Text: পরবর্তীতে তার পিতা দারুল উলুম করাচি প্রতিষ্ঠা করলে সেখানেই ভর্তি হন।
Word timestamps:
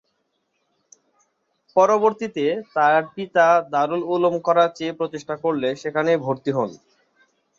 পরবর্তীতে 1.75 2.45
তার 2.75 3.01
পিতা 3.15 3.45
দারুল 3.71 4.01
উলুম 4.13 4.35
করাচি 4.47 4.85
প্রতিষ্ঠা 4.99 5.35
করলে 5.43 5.69
সেখানেই 5.81 6.23
ভর্তি 6.25 6.51
হন। 6.57 6.69